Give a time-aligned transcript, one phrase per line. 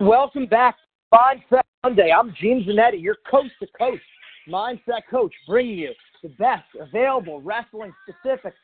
[0.00, 2.12] Welcome back to Mindset Monday.
[2.16, 4.00] I'm Gene Zannetti, your coast to coast
[4.48, 8.54] mindset coach, bringing you the best available wrestling specific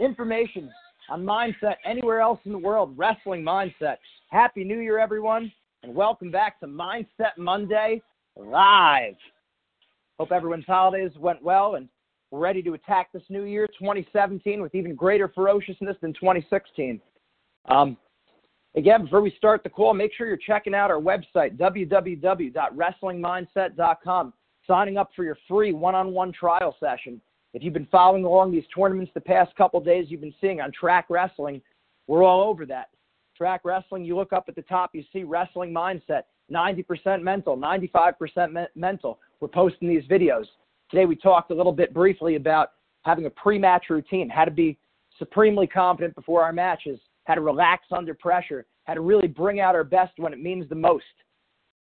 [0.00, 0.70] information
[1.10, 3.96] on mindset anywhere else in the world, wrestling mindset.
[4.30, 5.50] Happy New Year, everyone,
[5.82, 8.00] and welcome back to Mindset Monday
[8.36, 9.16] live.
[10.20, 11.88] Hope everyone's holidays went well and
[12.30, 17.00] we're ready to attack this new year, 2017, with even greater ferociousness than 2016.
[17.68, 17.96] Um,
[18.76, 24.32] Again, before we start the call, make sure you're checking out our website, www.wrestlingmindset.com,
[24.66, 27.20] signing up for your free one on one trial session.
[27.52, 30.72] If you've been following along these tournaments the past couple days, you've been seeing on
[30.72, 31.62] Track Wrestling,
[32.08, 32.88] we're all over that.
[33.36, 38.52] Track Wrestling, you look up at the top, you see Wrestling Mindset, 90% mental, 95%
[38.52, 39.20] me- mental.
[39.38, 40.46] We're posting these videos.
[40.90, 44.50] Today, we talked a little bit briefly about having a pre match routine, how to
[44.50, 44.76] be
[45.18, 49.74] supremely confident before our matches how to relax under pressure, how to really bring out
[49.74, 51.04] our best when it means the most.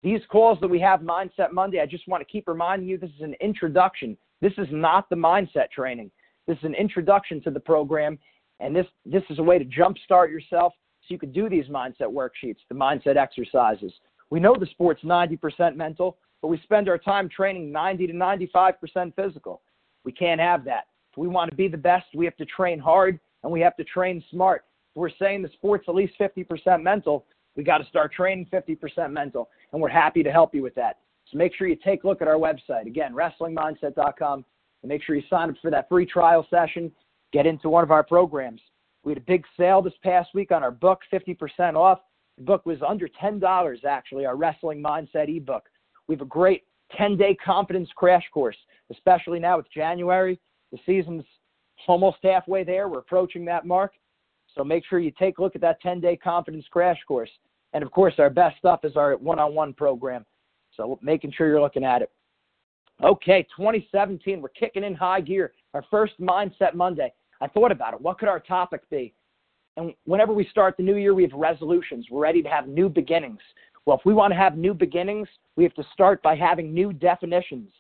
[0.04, 3.10] These calls that we have Mindset Monday, I just want to keep reminding you this
[3.10, 4.18] is an introduction.
[4.42, 6.12] This is not the mindset training.
[6.48, 8.18] This is an introduction to the program,
[8.60, 12.08] and this, this is a way to jumpstart yourself so you can do these mindset
[12.12, 13.92] worksheets, the mindset exercises.
[14.30, 19.14] We know the sport's 90% mental, but we spend our time training 90 to 95%
[19.16, 19.62] physical.
[20.04, 20.88] We can't have that.
[21.12, 23.76] If we want to be the best, we have to train hard and we have
[23.78, 24.66] to train smart
[25.00, 29.50] we're saying the sport's at least 50% mental, we got to start training 50% mental,
[29.72, 30.98] and we're happy to help you with that.
[31.32, 32.86] So make sure you take a look at our website.
[32.86, 34.46] Again, wrestlingmindset.com,
[34.82, 36.92] and make sure you sign up for that free trial session.
[37.32, 38.62] Get into one of our programs.
[39.04, 42.00] We had a big sale this past week on our book, 50% off.
[42.38, 45.64] The book was under $10, actually, our Wrestling Mindset ebook.
[46.08, 46.64] We have a great
[46.98, 48.58] 10 day confidence crash course,
[48.92, 50.40] especially now with January.
[50.72, 51.24] The season's
[51.88, 52.88] almost halfway there.
[52.88, 53.94] We're approaching that mark.
[54.60, 57.30] So make sure you take a look at that 10 day confidence crash course.
[57.72, 60.26] And of course, our best stuff is our one on one program.
[60.76, 62.12] So making sure you're looking at it.
[63.02, 65.54] Okay, 2017, we're kicking in high gear.
[65.74, 67.14] Our first Mindset Monday.
[67.40, 68.02] I thought about it.
[68.02, 69.14] What could our topic be?
[69.78, 72.08] And whenever we start the new year, we have resolutions.
[72.12, 73.40] We're ready to have new beginnings.
[73.86, 76.92] Well, if we want to have new beginnings, we have to start by having new
[76.92, 77.72] definitions.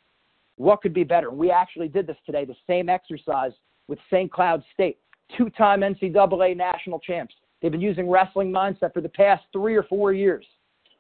[0.55, 1.29] What could be better?
[1.29, 3.51] We actually did this today, the same exercise
[3.89, 4.31] with St.
[4.31, 4.97] Cloud State
[5.37, 7.35] two time NCAA national champs.
[7.61, 10.45] They've been using wrestling mindset for the past three or four years.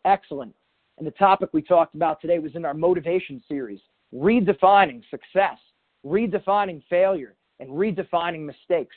[0.05, 0.53] Excellent.
[0.97, 3.79] And the topic we talked about today was in our motivation series
[4.13, 5.57] redefining success,
[6.05, 8.95] redefining failure, and redefining mistakes.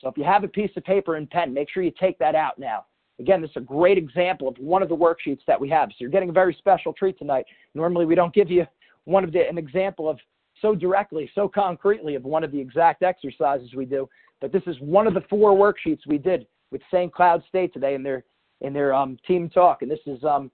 [0.00, 2.34] So if you have a piece of paper and pen, make sure you take that
[2.34, 2.86] out now.
[3.18, 5.90] Again, this is a great example of one of the worksheets that we have.
[5.90, 7.46] So you're getting a very special treat tonight.
[7.74, 8.66] Normally, we don't give you
[9.04, 10.18] one of the an example of
[10.60, 14.08] so directly, so concretely of one of the exact exercises we do.
[14.42, 17.14] But this is one of the four worksheets we did with St.
[17.14, 18.24] Cloud State today in their
[18.60, 20.50] in their um, team talk, and this is um,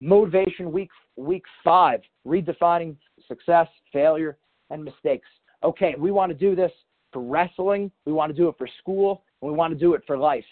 [0.00, 2.94] motivation week week five, redefining
[3.26, 4.36] success, failure,
[4.70, 5.28] and mistakes.
[5.64, 6.70] Okay, we want to do this
[7.10, 10.02] for wrestling, we want to do it for school, and we want to do it
[10.06, 10.44] for life.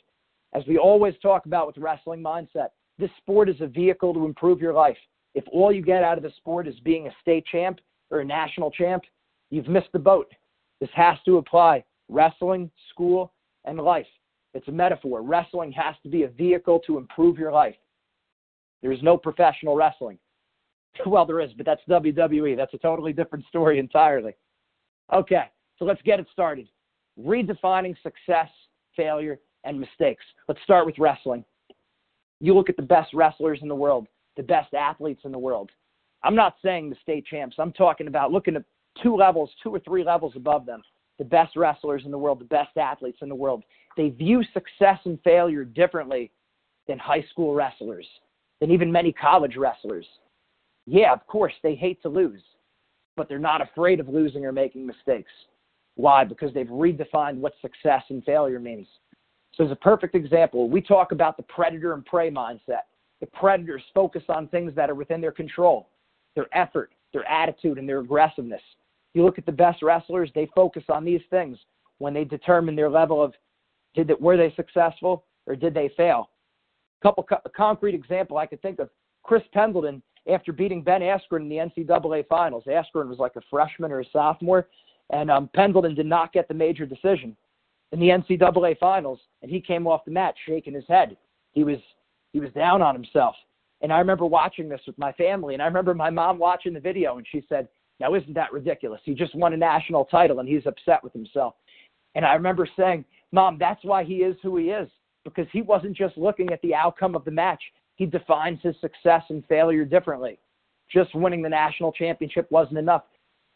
[0.54, 2.68] As we always talk about with wrestling mindset,
[2.98, 4.96] this sport is a vehicle to improve your life.
[5.34, 7.80] If all you get out of the sport is being a state champ
[8.10, 9.04] or a national champ,
[9.50, 10.30] you've missed the boat.
[10.80, 13.32] This has to apply wrestling, school,
[13.64, 14.06] and life.
[14.52, 15.22] It's a metaphor.
[15.22, 17.76] Wrestling has to be a vehicle to improve your life.
[18.82, 20.18] There's no professional wrestling.
[21.06, 22.56] Well, there is, but that's WWE.
[22.56, 24.34] That's a totally different story entirely.
[25.14, 25.44] Okay,
[25.78, 26.68] so let's get it started.
[27.18, 28.48] Redefining success,
[28.96, 30.24] failure, and mistakes.
[30.48, 31.44] Let's start with wrestling.
[32.40, 35.70] You look at the best wrestlers in the world, the best athletes in the world.
[36.24, 37.56] I'm not saying the state champs.
[37.58, 38.64] I'm talking about looking at
[39.00, 40.82] two levels, two or three levels above them.
[41.20, 43.62] The best wrestlers in the world, the best athletes in the world.
[43.94, 46.30] They view success and failure differently
[46.88, 48.06] than high school wrestlers,
[48.58, 50.06] than even many college wrestlers.
[50.86, 52.40] Yeah, of course, they hate to lose,
[53.18, 55.30] but they're not afraid of losing or making mistakes.
[55.96, 56.24] Why?
[56.24, 58.86] Because they've redefined what success and failure means.
[59.52, 62.84] So, as a perfect example, we talk about the predator and prey mindset.
[63.20, 65.90] The predators focus on things that are within their control
[66.34, 68.62] their effort, their attitude, and their aggressiveness.
[69.14, 71.58] You look at the best wrestlers, they focus on these things
[71.98, 73.34] when they determine their level of
[73.94, 76.30] did they, were they successful or did they fail?
[77.00, 78.88] A couple a concrete example I could think of:
[79.22, 82.64] Chris Pendleton after beating Ben Askren in the NCAA finals.
[82.66, 84.68] Askren was like a freshman or a sophomore,
[85.10, 87.36] and um, Pendleton did not get the major decision
[87.92, 91.16] in the NCAA finals, and he came off the mat shaking his head.
[91.52, 91.78] He was
[92.32, 93.34] he was down on himself.
[93.82, 96.80] And I remember watching this with my family, and I remember my mom watching the
[96.80, 97.66] video, and she said,
[98.00, 99.00] "Now isn't that ridiculous?
[99.04, 101.54] He just won a national title, and he's upset with himself."
[102.14, 104.90] And I remember saying, "Mom, that's why he is who he is,
[105.24, 107.62] because he wasn't just looking at the outcome of the match.
[107.94, 110.38] He defines his success and failure differently.
[110.88, 113.04] Just winning the national championship wasn't enough.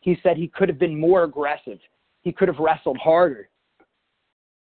[0.00, 1.80] He said he could have been more aggressive.
[2.22, 3.48] He could have wrestled harder.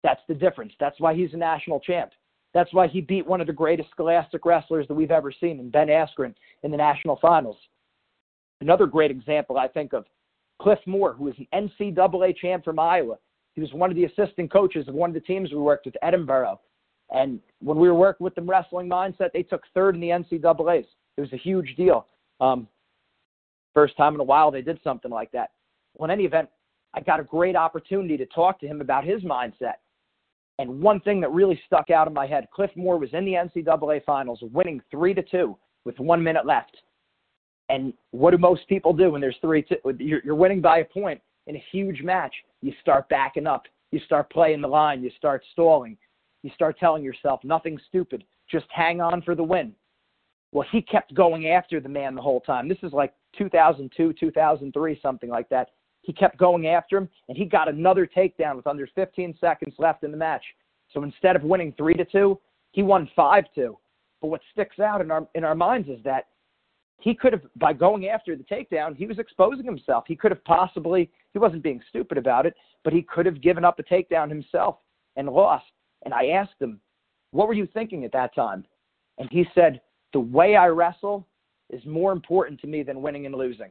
[0.03, 0.75] That's the difference.
[0.79, 2.13] That's why he's a national champ.
[2.53, 5.71] That's why he beat one of the greatest scholastic wrestlers that we've ever seen in
[5.71, 7.57] Ben Askren in the national finals.
[8.61, 10.05] Another great example I think of
[10.61, 13.17] Cliff Moore, who was an NCAA champ from Iowa.
[13.55, 15.97] He was one of the assistant coaches of one of the teams we worked with,
[16.05, 16.59] Edinboro.
[17.11, 20.87] And when we were working with them wrestling mindset, they took third in the NCAAs.
[21.17, 22.07] It was a huge deal.
[22.41, 22.69] Um,
[23.75, 25.51] first time in a while they did something like that.
[25.95, 26.49] Well, in any event,
[26.95, 29.75] I got a great opportunity to talk to him about his mindset.
[30.59, 33.33] And one thing that really stuck out in my head, Cliff Moore was in the
[33.33, 36.77] NCAA finals, winning three to two with one minute left.
[37.71, 39.63] And what do most people do when there's three?
[39.63, 42.35] Two, you're, you're winning by a point in a huge match.
[42.63, 43.63] You start backing up.
[43.93, 45.03] You start playing the line.
[45.03, 45.97] You start stalling.
[46.43, 48.25] You start telling yourself nothing stupid.
[48.51, 49.73] Just hang on for the win.
[50.53, 52.69] Well, he kept going after the man the whole time.
[52.69, 55.69] This is like 2002, 2003, something like that.
[56.03, 60.03] He kept going after him, and he got another takedown with under 15 seconds left
[60.03, 60.43] in the match.
[60.93, 62.41] So instead of winning three to two,
[62.73, 63.79] he won five two.
[64.21, 66.27] But what sticks out in our in our minds is that
[67.01, 70.05] he could have, by going after the takedown, he was exposing himself.
[70.07, 72.55] He could have possibly, he wasn't being stupid about it,
[72.85, 74.77] but he could have given up a takedown himself
[75.17, 75.65] and lost.
[76.05, 76.81] And I asked him,
[77.33, 78.65] What were you thinking at that time?
[79.19, 79.81] And he said,
[80.13, 81.27] The way I wrestle
[81.71, 83.71] is more important to me than winning and losing.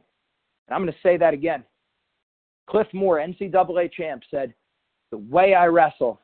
[0.66, 1.64] And I'm going to say that again.
[2.68, 4.54] Cliff Moore, NCAA champ, said,
[5.10, 6.20] The way I wrestle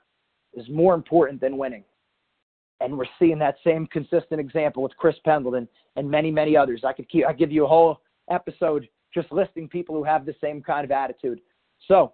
[0.54, 1.84] is more important than winning.
[2.80, 5.66] And we're seeing that same consistent example with Chris Pendleton
[5.96, 6.82] and many, many others.
[6.84, 10.34] I could keep, I give you a whole episode just listing people who have the
[10.42, 11.40] same kind of attitude.
[11.88, 12.12] So,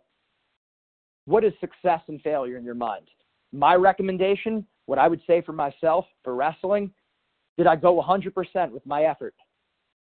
[1.25, 3.09] what is success and failure in your mind?
[3.53, 6.93] My recommendation, what I would say for myself for wrestling,
[7.57, 9.35] did I go 100% with my effort?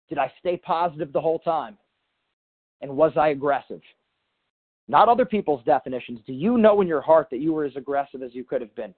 [0.10, 1.78] Did I stay positive the whole time?
[2.82, 3.82] And was I aggressive?
[4.88, 6.20] not other people's definitions.
[6.26, 8.74] Do you know in your heart that you were as aggressive as you could have
[8.76, 8.94] been?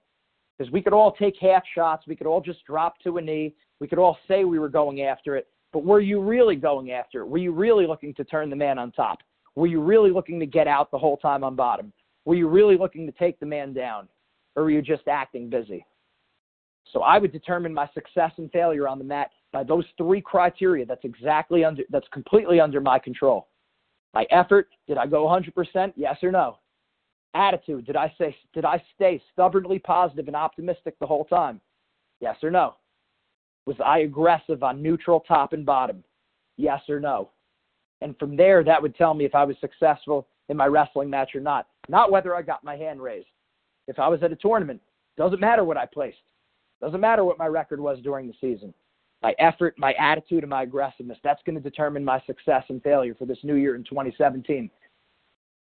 [0.60, 3.54] Because we could all take half shots, we could all just drop to a knee,
[3.80, 7.22] we could all say we were going after it, but were you really going after
[7.22, 7.26] it?
[7.26, 9.20] Were you really looking to turn the man on top?
[9.54, 11.94] Were you really looking to get out the whole time on bottom?
[12.26, 14.06] Were you really looking to take the man down?
[14.54, 15.86] Or were you just acting busy?
[16.92, 20.84] So I would determine my success and failure on the mat by those three criteria.
[20.84, 23.48] That's exactly under that's completely under my control.
[24.12, 25.94] My effort, did I go 100%?
[25.96, 26.58] Yes or no?
[27.34, 31.60] Attitude, did I say did I stay stubbornly positive and optimistic the whole time?
[32.20, 32.74] Yes or no?
[33.66, 36.02] Was I aggressive on neutral top and bottom?
[36.56, 37.30] Yes or no?
[38.00, 41.34] And from there, that would tell me if I was successful in my wrestling match
[41.34, 41.68] or not.
[41.88, 43.28] Not whether I got my hand raised.
[43.86, 44.80] If I was at a tournament,
[45.16, 46.18] doesn't matter what I placed.
[46.80, 48.72] Doesn't matter what my record was during the season.
[49.22, 51.18] my effort, my attitude, and my aggressiveness.
[51.22, 54.70] That's going to determine my success and failure for this new year in 2017.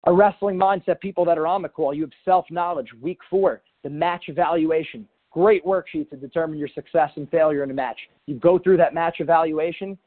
[0.06, 2.88] A wrestling mindset, people that are on the call, you have self knowledge.
[3.00, 5.06] Week four, the match evaluation.
[5.30, 7.98] Great worksheet to determine your success and failure in a match.
[8.26, 9.98] You go through that match evaluation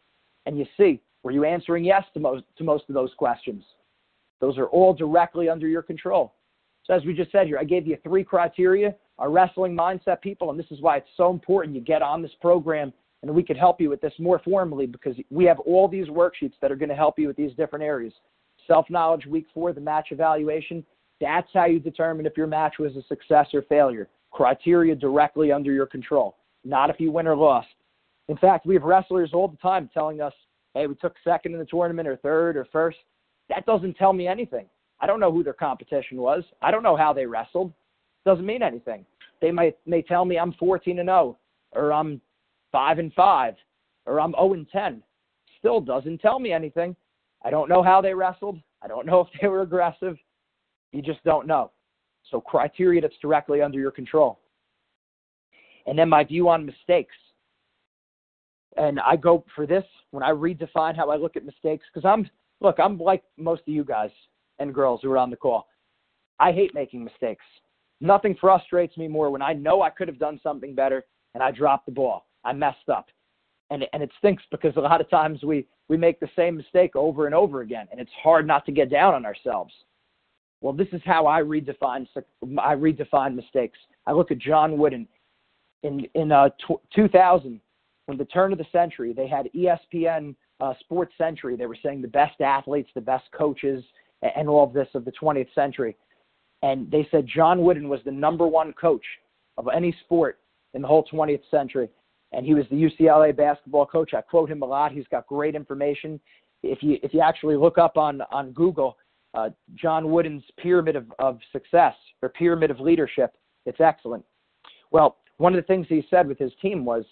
[0.45, 3.63] and you see were you answering yes to most, to most of those questions?
[4.39, 6.33] Those are all directly under your control.
[6.83, 10.49] So, as we just said here, I gave you three criteria our wrestling mindset people,
[10.49, 13.57] and this is why it's so important you get on this program and we could
[13.57, 16.89] help you with this more formally because we have all these worksheets that are going
[16.89, 18.13] to help you with these different areas.
[18.67, 20.85] Self knowledge, week four, the match evaluation.
[21.19, 24.09] That's how you determine if your match was a success or failure.
[24.31, 27.67] Criteria directly under your control, not if you win or lost.
[28.27, 30.33] In fact, we have wrestlers all the time telling us,
[30.73, 32.97] hey, we took second in the tournament or third or first.
[33.49, 34.67] That doesn't tell me anything.
[35.01, 36.43] I don't know who their competition was.
[36.61, 37.73] I don't know how they wrestled.
[38.25, 39.05] Doesn't mean anything.
[39.41, 41.37] They might may tell me I'm 14 and 0
[41.73, 42.21] or I'm
[42.71, 43.55] 5 and 5
[44.05, 45.03] or I'm 0 and 10.
[45.59, 46.95] Still doesn't tell me anything.
[47.43, 48.59] I don't know how they wrestled.
[48.81, 50.17] I don't know if they were aggressive.
[50.91, 51.71] You just don't know.
[52.29, 54.39] So criteria that's directly under your control.
[55.87, 57.15] And then my view on mistakes.
[58.77, 62.29] And I go for this when I redefine how I look at mistakes because I'm
[62.61, 64.11] look, I'm like most of you guys
[64.59, 65.67] and girls who are on the call.
[66.39, 67.43] I hate making mistakes.
[67.99, 71.51] Nothing frustrates me more when I know I could have done something better and I
[71.51, 72.27] drop the ball.
[72.43, 73.07] I messed up.
[73.71, 76.95] And and it stinks because a lot of times we we make the same mistake
[76.95, 79.73] over and over again and it's hard not to get down on ourselves.
[80.61, 82.05] Well, this is how I redefine
[82.59, 83.79] I redefine mistakes.
[84.05, 85.07] I look at John Wooden
[85.83, 87.59] in in uh, t- 2000
[88.05, 91.55] when the turn of the century they had ESPN uh, Sports Century.
[91.55, 93.83] They were saying the best athletes, the best coaches,
[94.21, 95.95] and all of this of the 20th century.
[96.61, 99.05] And they said John Wooden was the number one coach
[99.57, 100.39] of any sport
[100.73, 101.89] in the whole 20th century.
[102.33, 104.13] And he was the UCLA basketball coach.
[104.13, 104.91] I quote him a lot.
[104.91, 106.19] He's got great information.
[106.63, 108.97] If you if you actually look up on on Google,
[109.33, 113.33] uh, John Wooden's pyramid of, of success or pyramid of leadership,
[113.65, 114.23] it's excellent.
[114.91, 117.03] Well, one of the things he said with his team was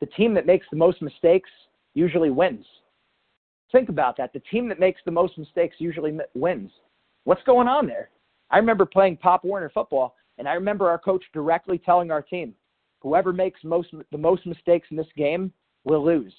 [0.00, 1.50] the team that makes the most mistakes
[1.94, 2.64] usually wins.
[3.72, 4.32] Think about that.
[4.32, 6.70] The team that makes the most mistakes usually wins.
[7.24, 8.10] What's going on there?
[8.50, 12.54] I remember playing Pop Warner football, and I remember our coach directly telling our team,
[13.04, 15.52] whoever makes most the most mistakes in this game
[15.84, 16.34] will lose.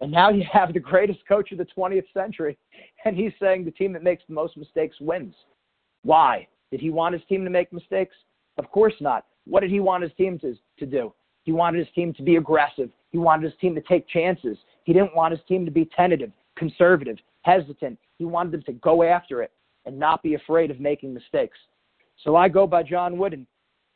[0.00, 2.56] And now you have the greatest coach of the 20th century,
[3.04, 5.34] and he's saying the team that makes the most mistakes wins.
[6.02, 6.46] Why?
[6.70, 8.14] Did he want his team to make mistakes?
[8.56, 9.26] Of course not.
[9.44, 11.12] What did he want his team to, to do?
[11.42, 12.90] He wanted his team to be aggressive.
[13.10, 14.56] He wanted his team to take chances.
[14.84, 17.98] He didn't want his team to be tentative, conservative, hesitant.
[18.18, 19.50] He wanted them to go after it
[19.86, 21.58] and not be afraid of making mistakes.
[22.22, 23.46] So I go by John Wooden.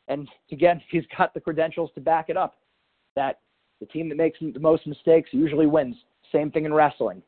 [0.07, 2.55] And again, he's got the credentials to back it up
[3.15, 3.39] that
[3.79, 5.95] the team that makes the most mistakes usually wins.
[6.31, 7.21] Same thing in wrestling.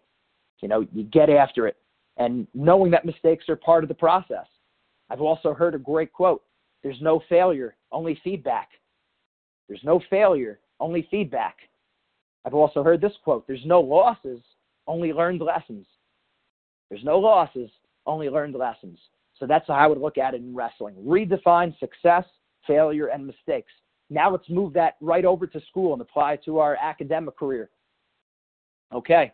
[0.61, 1.77] You know, you get after it.
[2.17, 4.47] And knowing that mistakes are part of the process.
[5.09, 6.43] I've also heard a great quote
[6.83, 8.69] there's no failure, only feedback.
[9.67, 11.57] There's no failure, only feedback.
[12.45, 14.41] I've also heard this quote there's no losses,
[14.87, 15.85] only learned lessons.
[16.89, 17.69] There's no losses,
[18.05, 18.99] only learned lessons.
[19.39, 20.95] So that's how I would look at it in wrestling.
[21.05, 22.23] Redefine success,
[22.67, 23.71] failure, and mistakes.
[24.09, 27.69] Now let's move that right over to school and apply to our academic career.
[28.93, 29.33] Okay,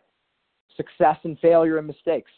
[0.76, 2.30] success and failure and mistakes.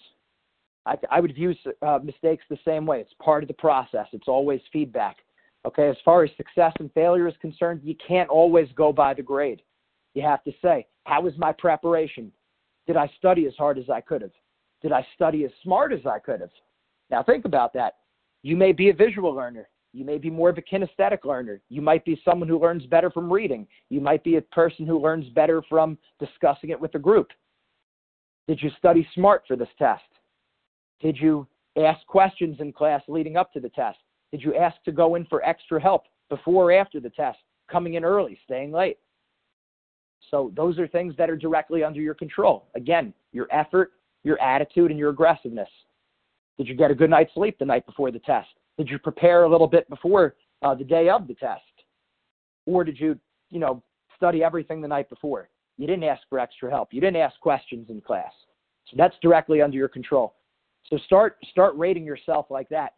[0.85, 3.01] I, I would view uh, mistakes the same way.
[3.01, 4.07] It's part of the process.
[4.13, 5.17] It's always feedback.
[5.67, 9.23] Okay, as far as success and failure is concerned, you can't always go by the
[9.23, 9.63] grade.
[10.15, 12.31] You have to say, how was my preparation?
[12.87, 14.31] Did I study as hard as I could have?
[14.81, 16.51] Did I study as smart as I could have?
[17.11, 17.95] Now think about that.
[18.43, 19.69] You may be a visual learner.
[19.97, 21.59] You may be more of a kinesthetic learner.
[21.71, 23.67] You might be someone who learns better from reading.
[23.89, 27.29] You might be a person who learns better from discussing it with a group.
[28.47, 30.05] Did you study smart for this test?
[31.01, 31.47] Did you
[31.83, 33.97] ask questions in class leading up to the test?
[34.33, 37.39] Did you ask to go in for extra help before or after the test?
[37.67, 38.99] Coming in early, staying late.
[40.31, 42.67] So those are things that are directly under your control.
[42.75, 43.93] Again, your effort,
[44.25, 45.71] your attitude, and your aggressiveness.
[46.59, 48.49] Did you get a good night's sleep the night before the test?
[48.79, 51.63] Did you prepare a little bit before uh, the day of the test?
[52.67, 53.19] Or did you,
[53.51, 53.83] you know,
[54.17, 55.49] study everything the night before?
[55.79, 56.93] You didn't ask for extra help.
[56.93, 58.33] You didn't ask questions in class.
[58.91, 60.35] So that's directly under your control.
[60.89, 62.95] So start start rating yourself like that.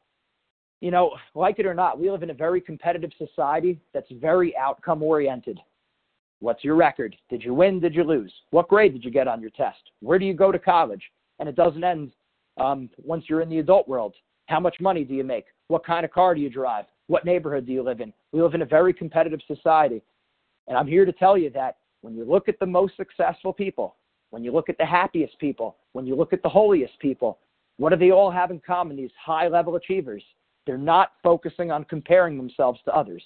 [0.81, 4.57] You know, like it or not, we live in a very competitive society that's very
[4.57, 5.59] outcome oriented.
[6.41, 7.17] What's your record?
[7.31, 7.81] Did you win?
[7.81, 8.33] Did you lose?
[8.51, 9.81] What grade did you get on your test?
[10.01, 11.03] Where do you go to college?
[11.41, 12.13] And it doesn't end
[12.59, 14.15] um, once you're in the adult world.
[14.47, 15.47] How much money do you make?
[15.69, 16.87] What kind of car do you drive?
[17.07, 18.13] What neighborhood do you live in?
[18.33, 20.03] We live in a very competitive society.
[20.67, 23.97] And I'm here to tell you that when you look at the most successful people,
[24.31, 27.39] when you look at the happiest people, when you look at the holiest people,
[27.77, 30.23] what do they all have in common, these high level achievers?
[30.67, 33.23] They're not focusing on comparing themselves to others.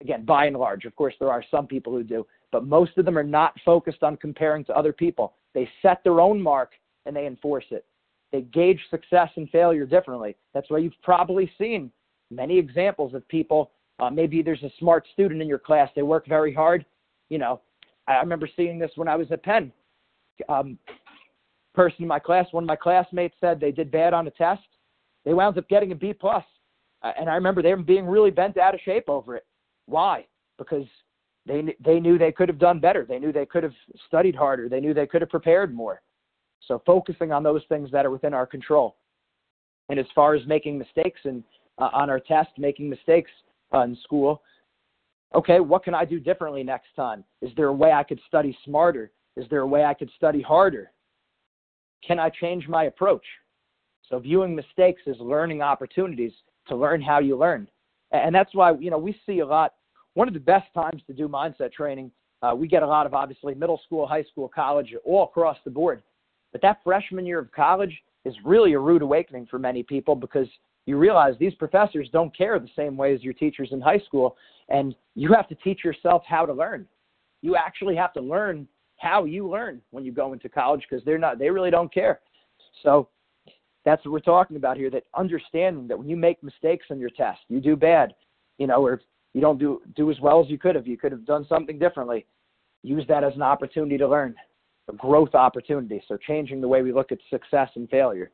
[0.00, 3.04] Again, by and large, of course, there are some people who do, but most of
[3.04, 5.34] them are not focused on comparing to other people.
[5.54, 6.72] They set their own mark
[7.04, 7.84] and they enforce it.
[8.32, 10.36] They gauge success and failure differently.
[10.54, 11.90] That's why you've probably seen
[12.30, 13.70] many examples of people.
[14.00, 15.88] Uh, maybe there's a smart student in your class.
[15.96, 16.84] They work very hard.
[17.30, 17.60] You know,
[18.06, 19.72] I remember seeing this when I was at Penn.
[20.48, 20.78] Um,
[21.74, 24.62] person in my class, one of my classmates said they did bad on a test.
[25.24, 26.44] They wound up getting a B plus,
[27.02, 29.46] uh, and I remember them being really bent out of shape over it.
[29.86, 30.26] Why?
[30.58, 30.86] Because
[31.46, 33.04] they they knew they could have done better.
[33.04, 33.74] They knew they could have
[34.06, 34.68] studied harder.
[34.68, 36.02] They knew they could have prepared more.
[36.66, 38.96] So focusing on those things that are within our control.
[39.88, 41.42] And as far as making mistakes and
[41.78, 43.30] uh, on our test, making mistakes
[43.72, 44.42] uh, in school,
[45.34, 47.24] okay, what can I do differently next time?
[47.40, 49.10] Is there a way I could study smarter?
[49.36, 50.90] Is there a way I could study harder?
[52.06, 53.24] Can I change my approach?
[54.08, 56.32] So viewing mistakes as learning opportunities
[56.68, 57.68] to learn how you learn.
[58.10, 59.74] And that's why, you know, we see a lot.
[60.14, 62.10] One of the best times to do mindset training,
[62.42, 65.70] uh, we get a lot of obviously middle school, high school, college, all across the
[65.70, 66.02] board.
[66.52, 70.48] But that freshman year of college is really a rude awakening for many people because
[70.86, 74.36] you realize these professors don't care the same way as your teachers in high school.
[74.68, 76.86] And you have to teach yourself how to learn.
[77.42, 81.18] You actually have to learn how you learn when you go into college because they're
[81.18, 82.20] not, they really don't care.
[82.82, 83.08] So
[83.84, 87.10] that's what we're talking about here that understanding that when you make mistakes on your
[87.10, 88.14] test, you do bad,
[88.58, 89.00] you know, or
[89.34, 91.78] you don't do, do as well as you could have, you could have done something
[91.78, 92.26] differently.
[92.82, 94.34] Use that as an opportunity to learn
[94.92, 96.02] growth opportunity.
[96.08, 98.30] So changing the way we look at success and failure.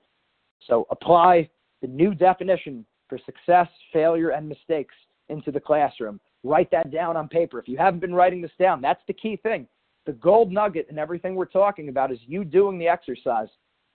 [0.67, 1.49] So apply
[1.83, 4.95] the new definition for success, failure, and mistakes
[5.29, 6.21] into the classroom.
[6.43, 7.59] Write that down on paper.
[7.59, 9.67] If you haven't been writing this down, that's the key thing.
[10.07, 13.49] The gold nugget in everything we're talking about is you doing the exercise.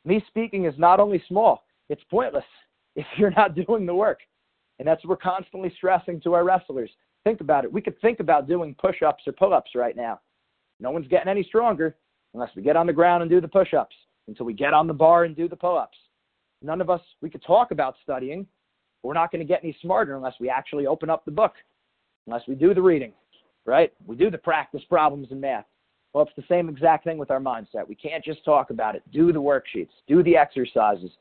[0.06, 2.46] Me speaking is not only small, it's pointless
[2.96, 4.20] if you're not doing the work.
[4.80, 6.89] And that's what we're constantly stressing to our wrestlers.
[7.24, 7.72] Think about it.
[7.72, 10.19] We could think about doing push ups or pull ups right now.
[10.80, 11.98] No one's getting any stronger
[12.34, 13.96] unless we get on the ground and do the push ups,
[14.28, 15.98] until we get on the bar and do the pull ups.
[16.62, 18.46] None of us, we could talk about studying,
[19.02, 21.54] but we're not going to get any smarter unless we actually open up the book,
[22.28, 23.13] unless we do the reading,
[23.65, 23.94] right?
[24.06, 25.65] We do the practice problems in math.
[26.13, 27.88] Well, it's the same exact thing with our mindset.
[27.88, 29.04] We can't just talk about it.
[29.12, 31.12] Do the worksheets, do the exercises.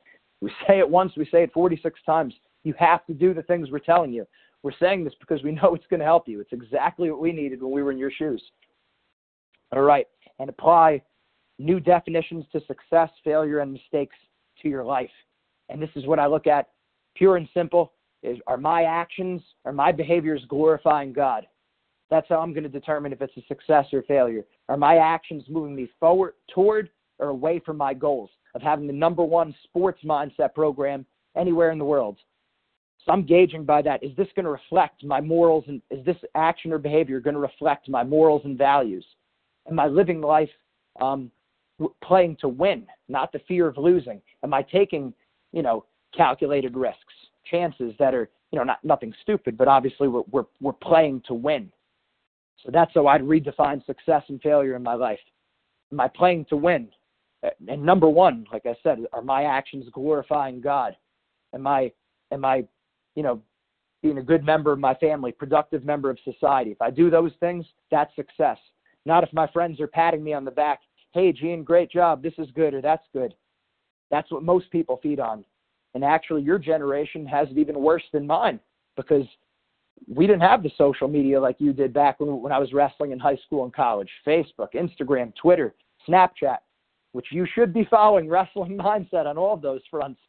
[0.40, 2.34] We say it once, we say it 46 times.
[2.64, 4.26] You have to do the things we're telling you.
[4.62, 6.40] We're saying this because we know it's going to help you.
[6.40, 8.42] It's exactly what we needed when we were in your shoes.
[9.72, 10.06] All right
[10.38, 11.02] and apply
[11.58, 14.16] new definitions to success, failure, and mistakes
[14.62, 15.10] to your life.
[15.68, 16.68] And this is what I look at
[17.16, 21.46] pure and simple is are my actions, are my behaviors glorifying God?
[22.10, 24.44] That's how I'm going to determine if it's a success or failure.
[24.68, 28.92] Are my actions moving me forward toward or away from my goals of having the
[28.92, 31.04] number one sports mindset program
[31.36, 32.16] anywhere in the world?
[33.04, 34.02] So I'm gauging by that.
[34.02, 37.40] Is this going to reflect my morals and is this action or behavior going to
[37.40, 39.04] reflect my morals and values?
[39.68, 40.50] Am I living life
[41.00, 41.30] um,
[42.02, 44.20] playing to win, not the fear of losing?
[44.42, 45.12] Am I taking,
[45.52, 45.84] you know,
[46.16, 47.14] calculated risks,
[47.50, 51.34] chances that are, you know, not nothing stupid, but obviously we're we're, we're playing to
[51.34, 51.70] win.
[52.64, 55.20] So that's how I'd redefine success and failure in my life.
[55.92, 56.88] Am I playing to win?
[57.68, 60.96] And number one, like I said, are my actions glorifying God?
[61.54, 61.92] Am I
[62.32, 62.64] am I,
[63.14, 63.40] you know,
[64.02, 66.72] being a good member of my family, productive member of society?
[66.72, 68.58] If I do those things, that's success.
[69.06, 70.80] Not if my friends are patting me on the back.
[71.12, 72.22] Hey, Gene, great job.
[72.22, 73.34] This is good or that's good.
[74.10, 75.44] That's what most people feed on.
[75.94, 78.60] And actually, your generation has it even worse than mine
[78.96, 79.26] because
[80.06, 83.12] we didn't have the social media like you did back when, when I was wrestling
[83.12, 85.74] in high school and college Facebook, Instagram, Twitter,
[86.08, 86.58] Snapchat,
[87.12, 90.20] which you should be following Wrestling Mindset on all of those fronts.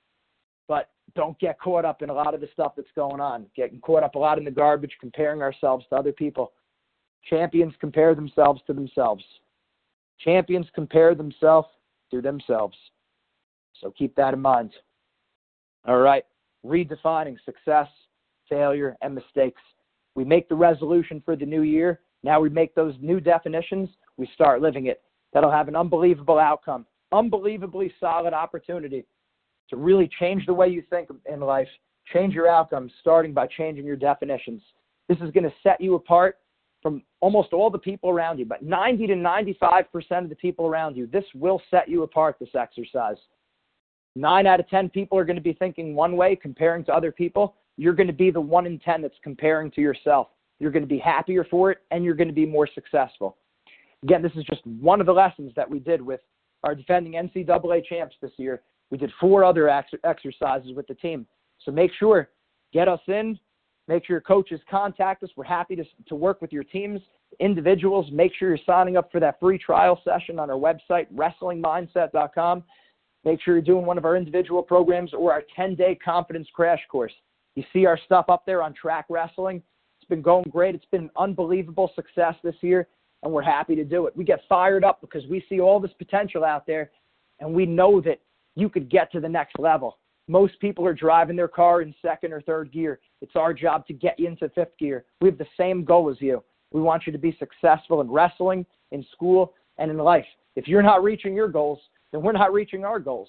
[0.67, 3.79] But don't get caught up in a lot of the stuff that's going on, getting
[3.79, 6.53] caught up a lot in the garbage, comparing ourselves to other people.
[7.27, 9.23] Champions compare themselves to themselves.
[10.19, 11.67] Champions compare themselves
[12.11, 12.75] to themselves.
[13.81, 14.71] So keep that in mind.
[15.87, 16.25] All right.
[16.65, 17.87] Redefining success,
[18.49, 19.61] failure, and mistakes.
[20.15, 22.01] We make the resolution for the new year.
[22.23, 23.89] Now we make those new definitions.
[24.17, 25.01] We start living it.
[25.33, 29.05] That'll have an unbelievable outcome, unbelievably solid opportunity
[29.69, 31.67] to really change the way you think in life,
[32.11, 34.61] change your outcomes, starting by changing your definitions.
[35.07, 36.39] This is going to set you apart
[36.81, 40.95] from almost all the people around you, but 90 to 95% of the people around
[40.95, 43.17] you, this will set you apart, this exercise.
[44.15, 47.11] Nine out of 10 people are going to be thinking one way, comparing to other
[47.11, 47.55] people.
[47.77, 50.27] You're going to be the one in 10 that's comparing to yourself.
[50.59, 53.37] You're going to be happier for it, and you're going to be more successful.
[54.03, 56.21] Again, this is just one of the lessons that we did with
[56.63, 58.61] our defending NCAA champs this year.
[58.89, 61.25] We did four other ex- exercises with the team.
[61.63, 62.29] So make sure,
[62.73, 63.37] get us in.
[63.89, 65.31] Make sure your coaches contact us.
[65.35, 67.01] We're happy to, to work with your teams,
[67.39, 68.05] individuals.
[68.11, 72.63] Make sure you're signing up for that free trial session on our website, wrestlingmindset.com.
[73.25, 76.81] Make sure you're doing one of our individual programs or our 10 day confidence crash
[76.87, 77.11] course.
[77.55, 79.63] You see our stuff up there on track wrestling.
[79.99, 80.75] It's been going great.
[80.75, 82.87] It's been unbelievable success this year,
[83.23, 84.15] and we're happy to do it.
[84.15, 86.91] We get fired up because we see all this potential out there,
[87.39, 88.21] and we know that
[88.55, 89.97] you could get to the next level.
[90.29, 92.99] Most people are driving their car in second or third gear.
[93.19, 95.05] It's our job to get you into fifth gear.
[95.21, 96.43] We have the same goal as you.
[96.71, 100.27] We want you to be successful in wrestling, in school, and in life.
[100.55, 101.79] If you're not reaching your goals,
[102.11, 103.27] then we're not reaching our goals.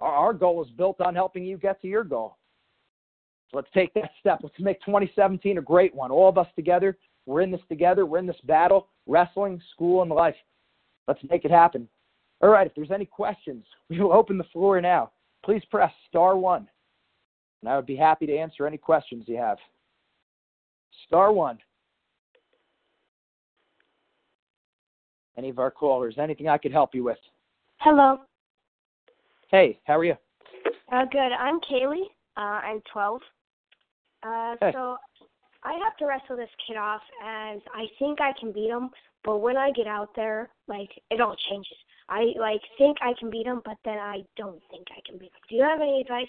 [0.00, 2.36] Our, goal is built on helping you get to your goal.
[3.50, 4.38] So let's take that step.
[4.40, 6.12] Let's make 2017 a great one.
[6.12, 6.96] All of us together.
[7.26, 8.06] We're in this together.
[8.06, 10.36] We're in this battle, wrestling, school, and life.
[11.08, 11.88] Let's make it happen.
[12.40, 15.10] All right, if there's any questions, we will open the floor now.
[15.44, 16.66] Please press star one,
[17.60, 19.58] and I would be happy to answer any questions you have.
[21.06, 21.58] Star one.
[25.36, 27.18] Any of our callers, anything I could help you with?
[27.78, 28.20] Hello.
[29.50, 30.14] Hey, how are you?
[30.90, 31.32] Uh, good.
[31.38, 32.06] I'm Kaylee.
[32.36, 33.20] Uh, I'm 12.
[34.22, 34.70] Uh, Hey.
[34.72, 34.96] So
[35.62, 38.90] I have to wrestle this kid off, and I think I can beat him.
[39.24, 41.76] But when I get out there, like it all changes.
[42.08, 45.32] I like think I can beat him, but then I don't think I can beat
[45.32, 45.40] him.
[45.48, 46.26] Do you have any advice?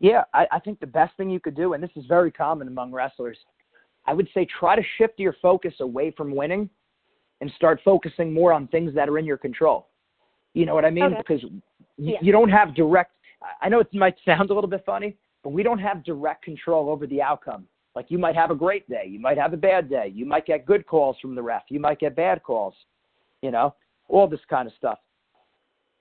[0.00, 2.68] Yeah, I, I think the best thing you could do, and this is very common
[2.68, 3.38] among wrestlers,
[4.06, 6.70] I would say try to shift your focus away from winning
[7.40, 9.88] and start focusing more on things that are in your control.
[10.54, 11.04] You know what I mean?
[11.04, 11.18] Okay.
[11.18, 12.18] Because y Yeah.
[12.22, 13.12] you don't have direct.
[13.60, 16.88] I know it might sound a little bit funny, but we don't have direct control
[16.88, 17.66] over the outcome.
[17.94, 20.46] Like you might have a great day, you might have a bad day, you might
[20.46, 22.74] get good calls from the ref, you might get bad calls.
[23.42, 23.74] You know,
[24.10, 24.98] all this kind of stuff.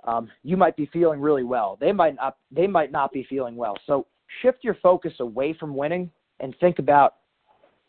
[0.06, 1.78] Um, you might be feeling really well.
[1.80, 2.38] They might not.
[2.52, 3.76] They might not be feeling well.
[3.86, 4.08] So
[4.42, 7.16] shift your focus away from winning and think about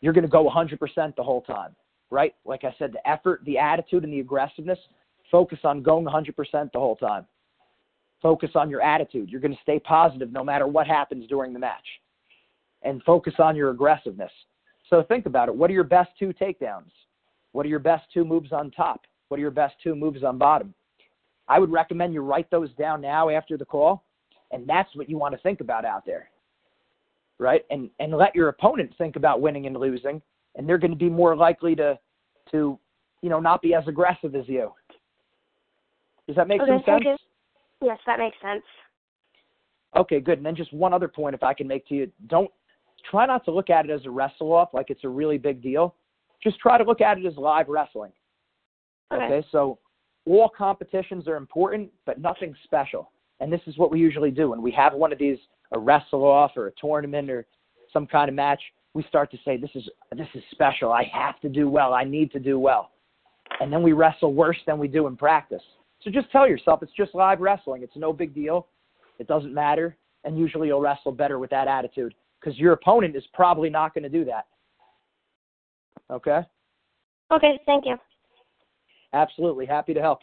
[0.01, 1.75] you're going to go 100% the whole time,
[2.09, 2.33] right?
[2.43, 4.79] Like I said, the effort, the attitude, and the aggressiveness.
[5.31, 6.33] Focus on going 100%
[6.73, 7.25] the whole time.
[8.21, 9.29] Focus on your attitude.
[9.29, 11.85] You're going to stay positive no matter what happens during the match,
[12.81, 14.31] and focus on your aggressiveness.
[14.89, 15.55] So think about it.
[15.55, 16.91] What are your best two takedowns?
[17.53, 19.05] What are your best two moves on top?
[19.31, 20.73] What are your best two moves on bottom?
[21.47, 24.03] I would recommend you write those down now after the call,
[24.51, 26.29] and that's what you want to think about out there,
[27.39, 27.63] right?
[27.69, 30.21] And and let your opponent think about winning and losing,
[30.57, 31.97] and they're going to be more likely to
[32.51, 32.77] to
[33.21, 34.73] you know not be as aggressive as you.
[36.27, 37.21] Does that make Okay, some sense?
[37.81, 38.63] Yes, that makes sense.
[39.95, 40.39] Okay, good.
[40.39, 42.51] And then just one other point, if I can make to you, don't
[43.09, 45.61] try not to look at it as a wrestle off, like it's a really big
[45.61, 45.95] deal.
[46.43, 48.11] Just try to look at it as live wrestling.
[49.11, 49.23] Okay.
[49.23, 49.79] Okay, so
[50.25, 53.11] all competitions are important, but nothing special.
[53.39, 55.37] And this is what we usually do when we have one of these
[55.73, 57.45] a wrestle off or a tournament or
[57.91, 58.61] some kind of match.
[58.93, 60.91] We start to say this is this is special.
[60.91, 61.93] I have to do well.
[61.93, 62.91] I need to do well.
[63.59, 65.61] And then we wrestle worse than we do in practice.
[66.01, 67.83] So just tell yourself it's just live wrestling.
[67.83, 68.67] It's no big deal.
[69.19, 69.95] It doesn't matter.
[70.23, 74.03] And usually you'll wrestle better with that attitude because your opponent is probably not going
[74.03, 74.45] to do that.
[76.09, 76.41] Okay?
[77.31, 77.95] Okay, thank you.
[79.13, 79.65] Absolutely.
[79.65, 80.19] Happy to help.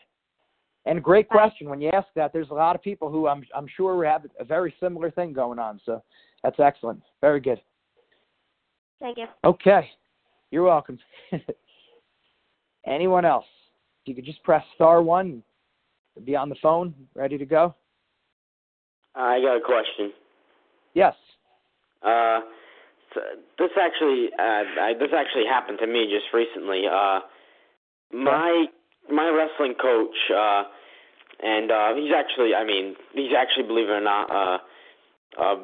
[0.86, 2.32] And great question when you ask that.
[2.32, 5.58] There's a lot of people who I'm I'm sure have a very similar thing going
[5.58, 5.80] on.
[5.84, 6.02] So
[6.42, 7.02] that's excellent.
[7.20, 7.60] Very good.
[9.00, 9.26] Thank you.
[9.44, 9.90] Okay.
[10.50, 10.98] You're welcome.
[12.86, 13.44] Anyone else?
[14.06, 15.42] You could just press star one,
[16.24, 17.74] be on the phone, ready to go.
[19.14, 20.12] I got a question.
[20.94, 21.14] Yes.
[22.02, 22.40] Uh,
[23.12, 23.20] so
[23.58, 26.84] this actually, uh, I, this actually happened to me just recently.
[26.90, 27.20] Uh,
[28.12, 28.66] my
[29.10, 30.64] my wrestling coach, uh,
[31.42, 34.58] and uh, he's actually, I mean, he's actually, believe it or not, uh,
[35.40, 35.56] uh,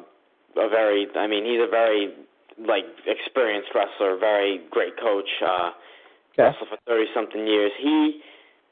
[0.57, 2.13] a very, I mean, he's a very
[2.57, 5.29] like experienced wrestler, very great coach.
[5.45, 5.71] Uh,
[6.37, 6.43] Okay.
[6.43, 7.71] wrestled for thirty something years.
[7.79, 8.19] He,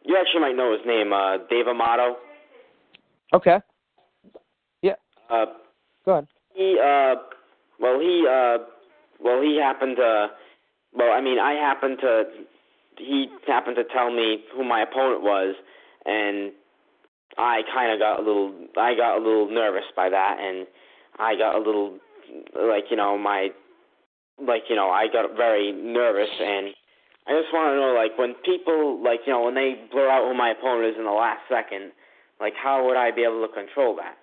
[0.03, 2.17] you actually might know his name, uh, Dave Amato.
[3.33, 3.59] Okay.
[4.81, 4.95] Yeah.
[5.29, 5.45] Uh,
[6.03, 6.27] Go ahead.
[6.53, 7.15] He uh
[7.79, 8.57] well he uh
[9.23, 10.27] well he happened to
[10.93, 12.25] well I mean I happened to
[12.97, 15.55] he happened to tell me who my opponent was
[16.05, 16.51] and
[17.37, 20.67] I kind of got a little I got a little nervous by that and
[21.19, 21.97] I got a little
[22.55, 23.49] like you know my
[24.39, 26.73] like you know I got very nervous and
[27.27, 30.27] I just want to know like when people like you know when they blur out
[30.27, 31.91] who my opponent is in the last second
[32.39, 34.17] like how would I be able to control that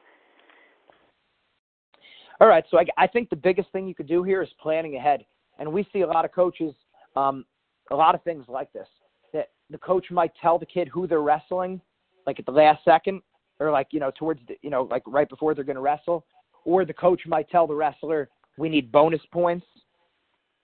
[2.41, 2.65] All right.
[2.71, 5.25] So I, I think the biggest thing you could do here is planning ahead.
[5.59, 6.75] And we see a lot of coaches,
[7.15, 7.45] um,
[7.91, 8.89] a lot of things like this.
[9.33, 11.81] That the coach might tell the kid who they're wrestling,
[12.27, 13.23] like at the last second,
[13.59, 16.25] or like you know towards the, you know like right before they're going to wrestle,
[16.65, 19.67] or the coach might tell the wrestler we need bonus points,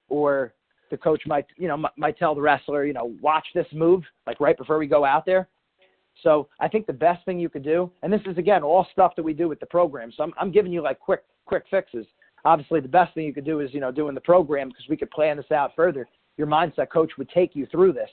[0.08, 0.54] or
[0.90, 4.40] the coach might you know might tell the wrestler you know watch this move like
[4.40, 5.48] right before we go out there.
[6.22, 9.14] So I think the best thing you could do, and this is again all stuff
[9.16, 10.12] that we do with the program.
[10.16, 12.06] So I'm, I'm giving you like quick quick fixes.
[12.44, 14.96] Obviously, the best thing you could do is you know doing the program because we
[14.96, 16.08] could plan this out further.
[16.37, 18.11] Your mindset coach would take you through this,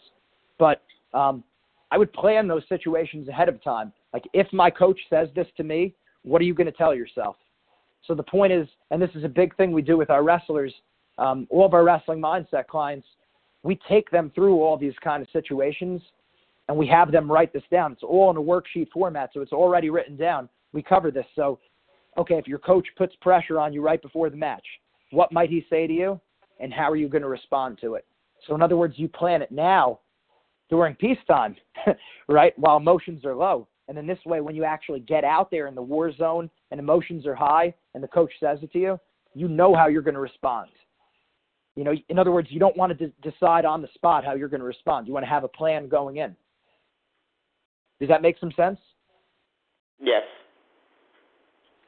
[0.57, 0.81] but
[1.13, 1.43] um,
[1.91, 3.91] I would plan those situations ahead of time.
[4.13, 7.35] Like if my coach says this to me, what are you going to tell yourself?
[8.07, 10.73] So the point is, and this is a big thing we do with our wrestlers,
[11.17, 13.07] um, all of our wrestling mindset clients,
[13.63, 16.01] we take them through all these kind of situations
[16.67, 17.91] and we have them write this down.
[17.91, 20.49] It's all in a worksheet format, so it's already written down.
[20.71, 21.25] We cover this.
[21.35, 21.59] So,
[22.17, 24.65] okay, if your coach puts pressure on you right before the match,
[25.11, 26.19] what might he say to you,
[26.59, 28.05] and how are you going to respond to it?
[28.47, 29.99] So, in other words, you plan it now
[30.69, 31.55] during peacetime,
[32.27, 33.67] right, while emotions are low.
[33.87, 36.79] And then this way, when you actually get out there in the war zone and
[36.79, 38.99] emotions are high, and the coach says it to you,
[39.33, 40.69] you know how you're going to respond.
[41.75, 44.35] You know, in other words, you don't want to de- decide on the spot how
[44.35, 45.07] you're going to respond.
[45.07, 46.35] You want to have a plan going in.
[47.99, 48.77] Does that make some sense?
[49.99, 50.23] Yes.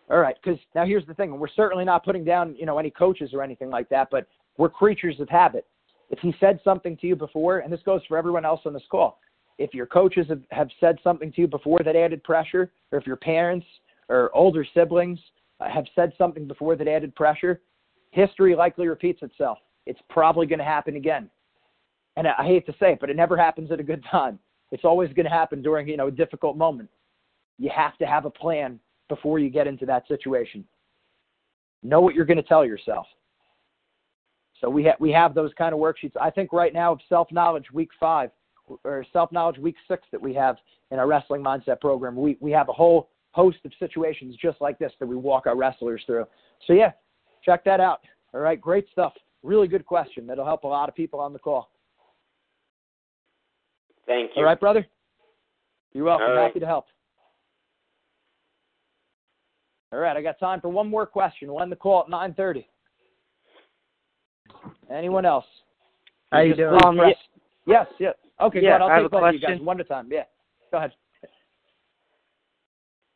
[0.09, 2.77] All right, because now here's the thing, and we're certainly not putting down, you know,
[2.77, 5.65] any coaches or anything like that, but we're creatures of habit.
[6.09, 8.83] If he said something to you before, and this goes for everyone else on this
[8.89, 9.19] call,
[9.57, 13.07] if your coaches have, have said something to you before that added pressure, or if
[13.07, 13.65] your parents
[14.09, 15.19] or older siblings
[15.59, 17.61] uh, have said something before that added pressure,
[18.11, 19.57] history likely repeats itself.
[19.85, 21.29] It's probably going to happen again.
[22.17, 24.39] And I hate to say it, but it never happens at a good time.
[24.71, 26.89] It's always going to happen during, you know, a difficult moment.
[27.57, 30.65] You have to have a plan before you get into that situation.
[31.83, 33.05] Know what you're going to tell yourself.
[34.61, 36.13] So we have we have those kind of worksheets.
[36.19, 38.31] I think right now of self knowledge week five
[38.83, 40.57] or self knowledge week six that we have
[40.91, 42.15] in our wrestling mindset program.
[42.15, 45.57] We we have a whole host of situations just like this that we walk our
[45.57, 46.25] wrestlers through.
[46.67, 46.91] So yeah,
[47.43, 48.01] check that out.
[48.33, 49.13] All right, great stuff.
[49.43, 50.25] Really good question.
[50.25, 51.69] That'll help a lot of people on the call.
[54.07, 54.41] Thank you.
[54.41, 54.85] All right, brother.
[55.93, 56.27] You're welcome.
[56.29, 56.43] Right.
[56.43, 56.85] Happy to help.
[59.91, 61.51] All right, I got time for one more question.
[61.51, 62.65] We'll end the call at 9:30.
[64.91, 65.45] Anyone else?
[66.31, 66.79] How you Just doing?
[66.79, 67.15] please Um, press-
[67.67, 68.15] Yes, yes.
[68.39, 68.83] Okay, Yeah, good.
[68.83, 69.65] I'll I take a both of you guys question.
[69.65, 70.07] one at a time.
[70.11, 70.23] Yeah.
[70.71, 70.91] Go ahead.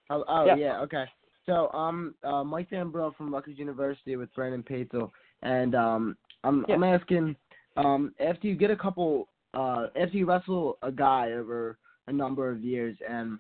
[0.10, 0.56] Oh, oh Yeah.
[0.56, 0.80] yeah.
[0.82, 1.06] okay.
[1.46, 6.76] So um, uh, Mike D'Ambrosio from Rutgers University with Brandon Patel, and um, I'm Yeah.
[6.76, 7.36] I'm asking
[7.78, 12.50] um, after you get a couple uh, after you wrestle a guy over a number
[12.50, 13.40] of years and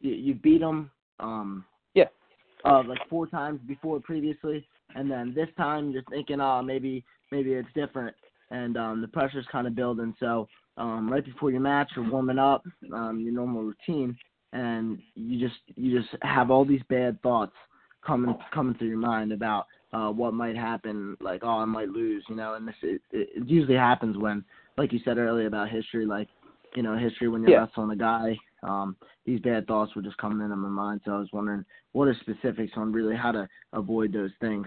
[0.00, 2.08] you, you beat him um, Yeah.
[2.64, 7.52] uh, like four times before previously, and then this time you're thinking, oh, maybe maybe
[7.52, 8.14] it's different,
[8.50, 10.14] and um, the pressure's kind of building.
[10.20, 14.16] So um, right before your match, you're warming up, um, your normal routine,
[14.52, 17.52] and you just you just have all these bad thoughts
[18.04, 22.24] coming coming through your mind about uh, what might happen, like oh I might lose,
[22.28, 24.44] you know, and this it, it, usually happens when,
[24.76, 26.28] like you said earlier about history, like
[26.74, 27.60] you know history when you're Yeah.
[27.60, 31.00] wrestling a guy, um, these bad thoughts were just coming into my mind.
[31.04, 34.66] So I was wondering what are specifics on really how to avoid those things.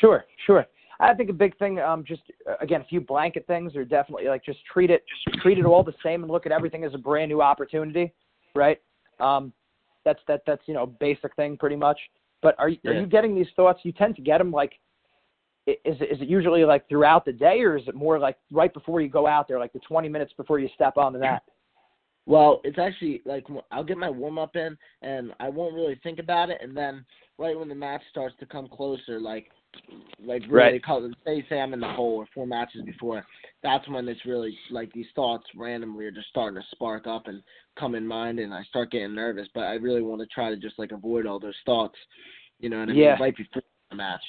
[0.00, 0.66] Sure, sure.
[1.00, 4.28] I think a big thing, um, just uh, again, a few blanket things are definitely
[4.28, 6.94] like just treat it, just treat it all the same and look at everything as
[6.94, 8.12] a brand new opportunity,
[8.54, 8.80] right?
[9.20, 9.52] Um,
[10.04, 11.98] that's that that's you know basic thing pretty much.
[12.42, 13.00] But are you are Yeah.
[13.00, 13.80] you getting these thoughts?
[13.84, 14.72] You tend to get them like,
[15.66, 19.00] is is it usually like throughout the day or is it more like right before
[19.00, 21.42] you go out there, like the 20 minutes before you step on the mat?
[22.26, 26.18] Well, it's actually like I'll get my warm up in, and I won't really think
[26.18, 27.04] about it, and then
[27.38, 29.50] right when the match starts to come closer, like
[30.24, 30.82] like really, Right.
[30.82, 33.24] call say say I'm in the hole or four matches before,
[33.62, 37.42] that's when it's really like these thoughts randomly are just starting to spark up and
[37.76, 39.48] come in mind, and I start getting nervous.
[39.54, 41.96] But I really want to try to just like avoid all those thoughts,
[42.60, 43.16] you know, what I mean, Yeah.
[43.20, 44.24] right before the match.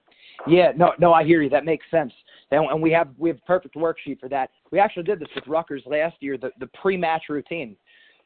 [0.45, 1.49] Yeah, no, no, I hear you.
[1.49, 2.11] That makes sense.
[2.51, 4.49] And, and we have we have perfect worksheet for that.
[4.71, 7.77] We actually did this with Rutgers last year, the the pre-match routine.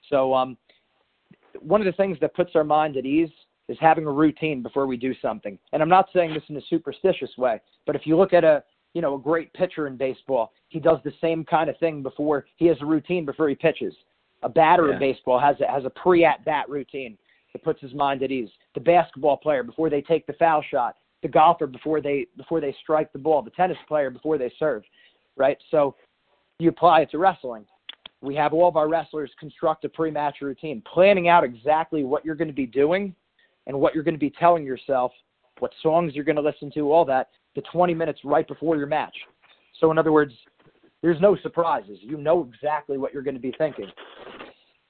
[0.10, 0.58] So um,
[1.60, 3.30] one of the things that puts our mind at ease
[3.67, 5.58] is having a routine before we do something.
[5.73, 8.63] And I'm not saying this in a superstitious way, but if you look at a
[8.93, 12.45] you know a great pitcher in baseball, he does the same kind of thing before
[12.56, 13.93] he has a routine before he pitches.
[14.43, 14.93] A batter Yeah.
[14.93, 17.17] in baseball has a, has a pre-at bat routine
[17.53, 18.49] that puts his mind at ease.
[18.75, 22.75] The basketball player before they take the foul shot the golfer before they before they
[22.82, 24.84] strike the ball, the tennis player before they serve,
[25.36, 25.58] right?
[25.71, 25.95] So
[26.60, 27.65] you apply it to wrestling.
[28.21, 32.36] We have all of our wrestlers construct a pre-match routine, planning out exactly what you're
[32.36, 33.13] going to be doing
[33.67, 35.12] and what you're going to be telling yourself,
[35.60, 38.88] what songs you're going to listen to, all that, the 20 minutes right before your
[38.88, 39.15] match.
[39.80, 40.34] So in other words,
[41.01, 41.99] there's no surprises.
[42.01, 43.88] You know exactly what you're going to be thinking.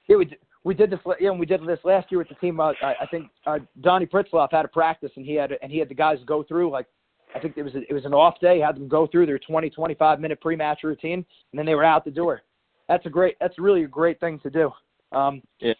[0.08, 2.60] It would we did this, know, we did this last year with the team.
[2.60, 5.78] Uh, I, I think uh, Donnie Pritzlaff had a practice, and he had and he
[5.78, 6.86] had the guys go through like
[7.34, 8.58] I think it was a, it was an off day.
[8.58, 11.84] Had them go through their 20 25 minute pre match routine, and then they were
[11.84, 12.42] out the door.
[12.88, 13.36] That's a great.
[13.40, 14.70] That's really a great thing to do.
[15.12, 15.74] Um, yeah.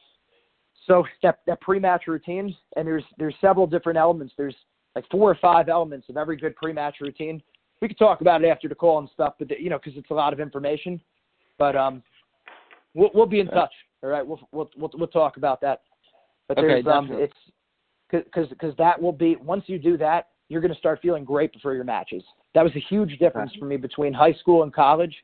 [0.89, 4.35] So that that pre match routine, and there's there's several different elements.
[4.37, 4.57] There's
[4.97, 7.41] like four or five elements of every good pre match routine.
[7.81, 9.97] We could talk about it after the call and stuff, but the, you know, because
[9.97, 11.01] it's a lot of information.
[11.59, 12.03] But um,
[12.95, 13.73] we'll we'll be in touch.
[14.03, 15.83] All right, we'll we'll we'll, we'll talk about that.
[16.49, 17.35] But okay, there's um, it's
[18.11, 21.53] because because that will be once you do that, you're going to start feeling great
[21.53, 22.23] before your matches.
[22.55, 25.15] That was a huge difference for me between high school and college.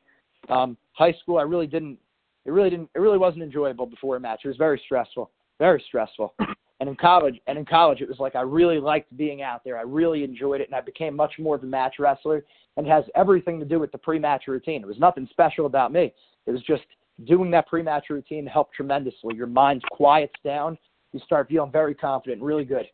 [0.49, 1.97] Um, high school, I really didn't.
[2.45, 2.89] It really didn't.
[2.93, 4.41] It really wasn't enjoyable before a match.
[4.45, 6.33] It was very stressful, very stressful.
[6.79, 9.77] And in college, and in college, it was like I really liked being out there.
[9.77, 12.43] I really enjoyed it, and I became much more of a match wrestler.
[12.75, 14.81] And it has everything to do with the pre-match routine.
[14.81, 16.13] It was nothing special about me.
[16.45, 16.83] It was just
[17.25, 19.35] doing that pre-match routine helped tremendously.
[19.35, 20.77] Your mind quiets down.
[21.13, 22.85] You start feeling very confident, and really good.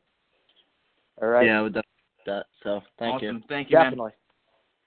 [1.19, 1.47] All right.
[1.47, 2.45] Yeah, with that.
[2.63, 3.37] So thank awesome.
[3.37, 3.43] you.
[3.49, 4.11] Thank you, Definitely.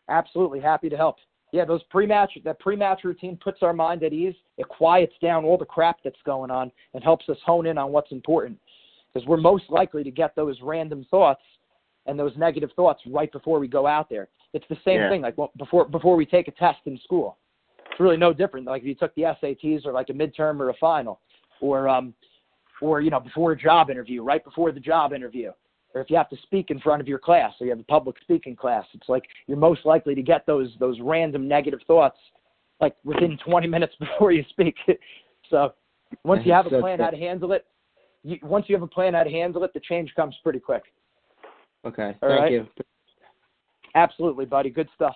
[0.08, 0.18] man.
[0.18, 1.16] Absolutely happy to help.
[1.54, 4.34] Yeah, those pre-match that pre-match routine puts our mind at ease.
[4.58, 7.92] It quiets down all the crap that's going on and helps us hone in on
[7.92, 8.58] what's important.
[9.12, 11.44] Because we're most likely to get those random thoughts
[12.06, 14.26] and those negative thoughts right before we go out there.
[14.52, 15.08] It's the same Yeah.
[15.08, 17.38] thing like well, before before we take a test in school.
[17.88, 18.66] It's really no different.
[18.66, 21.20] Like if you took the SATs or like a midterm or a final,
[21.60, 22.14] or um,
[22.80, 25.52] or you know before a job interview, right before the job interview,
[25.94, 27.84] or if you have to speak in front of your class, or you have a
[27.84, 28.84] public speaking class.
[28.92, 32.18] It's like you're most likely to get those those random negative thoughts
[32.80, 34.74] like within 20 minutes before you speak.
[35.50, 35.72] so
[36.24, 37.64] once you have a plan how to handle it,
[38.22, 40.82] you, once you have a plan how to handle it, the change comes pretty quick.
[41.84, 42.52] Okay, All thank right.
[42.52, 42.66] you.
[43.94, 44.70] Absolutely, buddy.
[44.70, 45.14] Good stuff.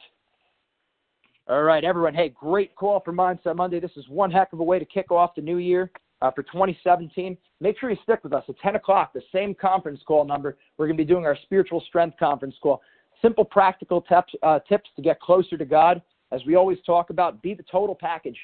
[1.48, 2.14] All right, everyone.
[2.14, 3.80] Hey, great call for Mindset Monday.
[3.80, 5.90] This is one heck of a way to kick off the new year
[6.22, 7.36] uh, for 2017.
[7.60, 10.56] Make sure you stick with us at 10 o'clock, the same conference call number.
[10.76, 12.82] We're going to be doing our spiritual strength conference call.
[13.22, 16.02] Simple, practical tips, uh, tips to get closer to God.
[16.30, 18.36] As we always talk about, be the total package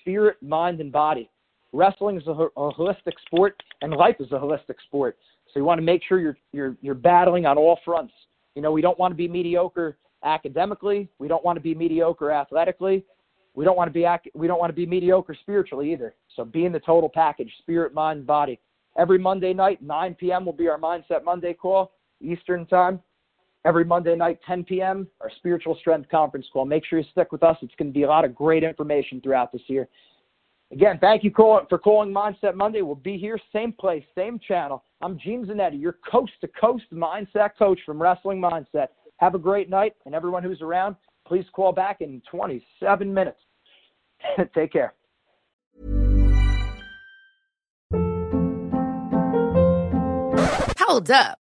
[0.00, 1.28] spirit, mind, and body.
[1.72, 5.16] Wrestling is a, a holistic sport, and life is a holistic sport.
[5.52, 8.12] So you want to make sure you're, you're, you're battling on all fronts.
[8.54, 11.08] You know, we don't want to be mediocre academically.
[11.18, 13.04] We don't want to be mediocre athletically.
[13.54, 16.14] We don't want to be we don't want to be mediocre spiritually either.
[16.36, 18.58] So being the total package, spirit, mind, body.
[18.98, 20.44] Every Monday night, 9 p.m.
[20.44, 23.00] will be our Mindset Monday call, Eastern time.
[23.64, 26.64] Every Monday night, 10 p.m., our Spiritual Strength Conference call.
[26.64, 27.56] Make sure you stick with us.
[27.62, 29.88] It's going to be a lot of great information throughout this year.
[30.72, 32.80] Again, thank you for calling Mindset Monday.
[32.82, 34.82] We'll be here, same place, same channel.
[35.02, 38.88] I'm Gene Zannetti, your coast to coast mindset coach from Wrestling Mindset.
[39.18, 43.40] Have a great night, and everyone who's around, please call back in 27 minutes.
[44.54, 44.94] Take care.
[50.78, 51.41] Hold up.